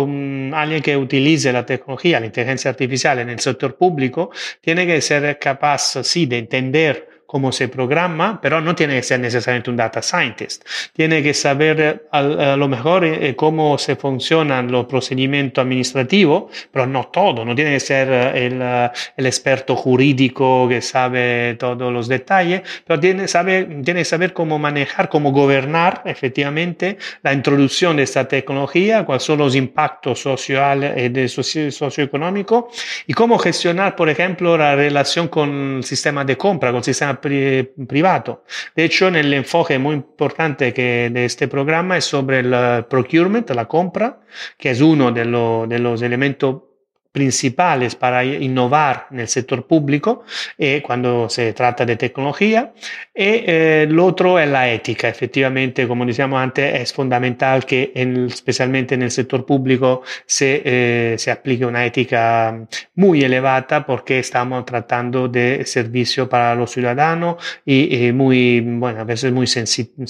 [0.54, 5.38] alguien que utilice la tecnología, la inteligencia artificial en el sector público, tiene que ser
[5.40, 10.04] capaz, sí, de entender cómo se programa, pero no tiene que ser necesariamente un data
[10.04, 10.64] scientist.
[10.94, 16.86] Tiene que saber a, a lo mejor eh, cómo se funcionan los procedimientos administrativos, pero
[16.86, 17.44] no todo.
[17.44, 22.62] No tiene que ser eh, el, eh, el, experto jurídico que sabe todos los detalles,
[22.86, 28.28] pero tiene, sabe, tiene que saber cómo manejar, cómo gobernar efectivamente la introducción de esta
[28.28, 32.66] tecnología, cuáles son los impactos sociales y de socio, socioeconómicos
[33.08, 37.23] y cómo gestionar, por ejemplo, la relación con el sistema de compra, con el sistema
[37.24, 38.44] pri privado.
[38.76, 43.66] De hecho, el enfoque muy importante que de este programa es sobre el procurement, la
[43.66, 44.20] compra,
[44.58, 46.73] que es uno de, lo, de los elementos
[47.14, 50.24] principales para innovar en el sector público
[50.58, 52.74] eh, cuando se trata de tecnología
[53.14, 55.08] y eh, otro es la ética.
[55.10, 61.18] Efectivamente, como decíamos antes, es fundamental que en, especialmente en el sector público se, eh,
[61.32, 68.12] aplique una ética muy elevada porque estamos tratando de servicio para los ciudadanos y, y
[68.12, 70.08] muy, bueno, a veces muy sensitive.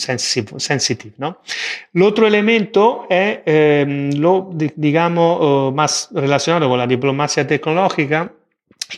[0.58, 1.42] Sensitive, ¿no?
[1.94, 3.40] El otro elemento es
[4.18, 8.32] lo, digamos, más relacionado con la diplomacia tecnológica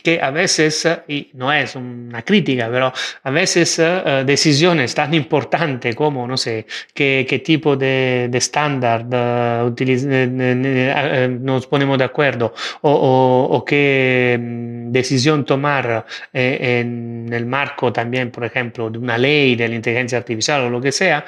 [0.02, 2.92] que a veces, y no es una crítica, pero
[3.22, 9.68] a veces uh, decisiones tan importantes como, no sé, qué, qué tipo de, estándar uh,
[9.68, 18.30] uh, nos ponemos de acuerdo o, qué um, decisión tomar eh, en el marco también,
[18.30, 21.24] por ejemplo, de una ley de la inteligencia artificial o lo que sea,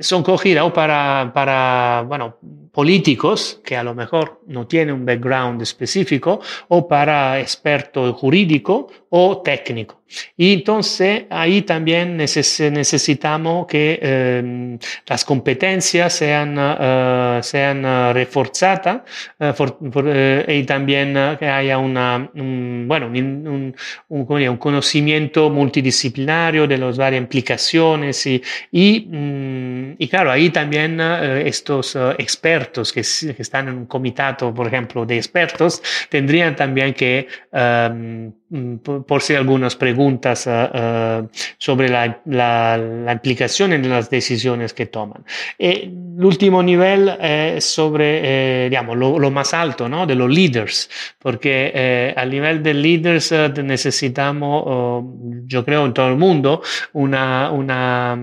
[0.00, 2.38] son cogidas para, para bueno,
[2.72, 9.42] políticos que a lo mejor no tienen un background específico o para expertos jurídicos o
[9.42, 10.01] técnicos.
[10.36, 19.02] Y entonces ahí también necesitamos que eh, las competencias sean, uh, sean uh, reforzadas
[19.54, 20.04] for, for,
[20.48, 23.74] y también que haya una, un, bueno, un,
[24.58, 33.68] conocimiento multidisciplinario de las varias implicaciones y, y claro, ahí también estos expertos que, están
[33.68, 38.32] en un comitado, por ejemplo, de expertos, tendrían también que um,
[38.78, 41.28] por si algunas preguntas uh, uh,
[41.58, 45.24] sobre la, la, la, implicación en las decisiones que toman.
[45.58, 50.06] el último nivel es sobre, eh, digamos, lo, lo, más alto, ¿no?
[50.06, 55.04] De los leaders, porque eh, al nivel de leaders uh, necesitamos,
[55.46, 58.18] yo creo, en todo el mundo, una, una,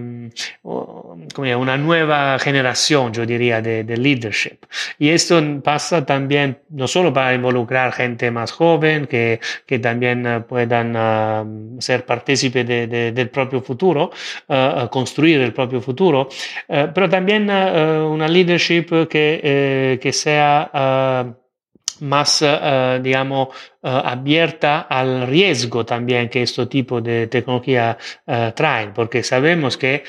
[0.64, 4.60] oh, una nueva generación, yo diría, de, de leadership.
[4.98, 10.96] Y esto pasa también, no solo para involucrar gente más joven, que, que también puedan
[10.96, 14.12] uh, ser partícipes de, de, del propio futuro,
[14.48, 16.28] uh, construir el propio futuro,
[16.68, 21.36] uh, pero también una leadership que, eh, que sea
[22.02, 22.46] más,
[23.02, 23.50] digamos,
[23.82, 27.98] abierta al riesgo también que este tipo de tecnología
[28.56, 30.04] trae, porque sabemos que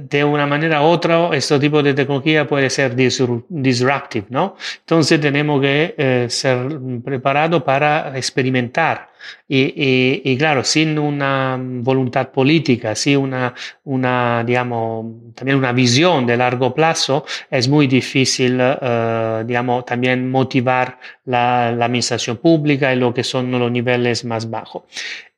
[0.00, 4.56] de una manera u otra, este tipo de tecnología puede ser disruptive, ¿no?
[4.80, 9.10] Entonces tenemos que eh, ser preparados para experimentar
[9.48, 13.54] y, claro, sin una voluntad política, sin una,
[13.84, 20.98] una, digamos, también una visión de largo plazo, es muy difícil, uh, digamos, también motivar
[21.26, 24.82] la, la, administración pública y lo que son los niveles más bajos.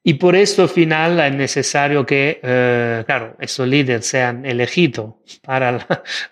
[0.05, 5.73] Y por esto al final es necesario que, eh, claro, esos líderes sean elegidos para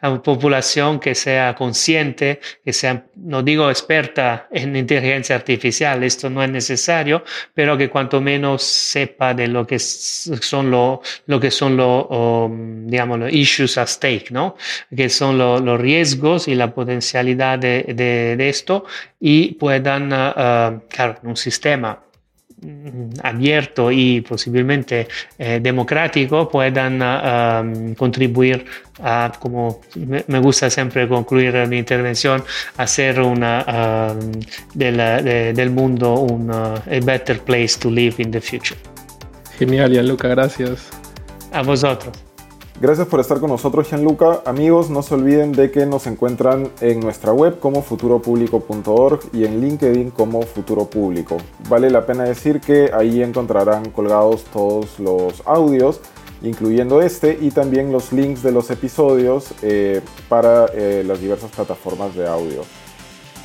[0.00, 6.42] la, población que sea consciente, que sea, no digo experta en inteligencia artificial, esto no
[6.42, 11.76] es necesario, pero que cuanto menos sepa de lo que son los lo que son
[11.76, 12.06] los,
[12.88, 14.56] digamos, los issues at stake, ¿no?
[14.94, 18.84] Que son los riesgos y la potencialidad de, de, esto
[19.20, 22.05] y puedan, uh, claro, un sistema
[23.22, 27.62] abierto y posiblemente eh, democrático puedan ah,
[27.96, 28.64] contribuir
[29.02, 29.80] a, como
[30.26, 32.42] me gusta siempre concluir mi intervención,
[32.78, 34.14] hacer una,
[34.74, 38.78] del mundo un a better place to live in the future.
[39.58, 40.90] Genial, Gianluca, gracias.
[41.52, 42.26] A vosotros.
[42.78, 44.42] Gracias por estar con nosotros, Gianluca.
[44.44, 49.62] Amigos, no se olviden de que nos encuentran en nuestra web como futuropublico.org y en
[49.62, 51.38] LinkedIn como Futuro Público.
[51.70, 56.00] Vale la pena decir que ahí encontrarán colgados todos los audios,
[56.42, 62.14] incluyendo este, y también los links de los episodios eh, para eh, las diversas plataformas
[62.14, 62.60] de audio.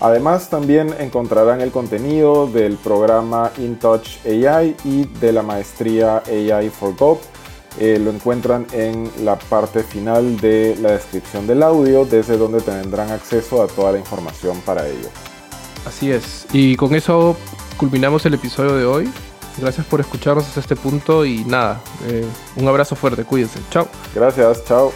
[0.01, 6.93] Además, también encontrarán el contenido del programa InTouch AI y de la maestría AI for
[6.97, 7.19] God
[7.79, 13.11] eh, lo encuentran en la parte final de la descripción del audio, desde donde tendrán
[13.11, 15.09] acceso a toda la información para ello.
[15.85, 16.45] Así es.
[16.51, 17.37] Y con eso
[17.77, 19.11] culminamos el episodio de hoy.
[19.57, 23.59] Gracias por escucharnos hasta este punto y nada, eh, un abrazo fuerte, cuídense.
[23.69, 23.87] Chao.
[24.15, 24.93] Gracias, chao.